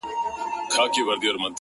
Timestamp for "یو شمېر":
0.97-1.33